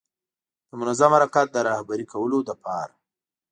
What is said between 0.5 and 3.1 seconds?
د منظم حرکت د رهبري کولو لپاره.